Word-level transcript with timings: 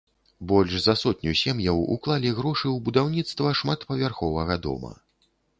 Больш 0.51 0.71
за 0.85 0.95
сотню 1.01 1.33
сем'яў 1.41 1.83
уклалі 1.97 2.33
грошы 2.39 2.65
ў 2.71 2.77
будаўніцтва 2.89 3.55
шматпавярховага 3.63 4.61
дома. 4.69 4.91